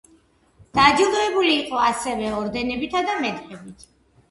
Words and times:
დაჯილდოებული 0.79 1.51
იყო 1.57 1.83
ასევე 1.91 2.33
ორდენებითა 2.41 3.05
და 3.13 3.21
მედლებით. 3.23 3.89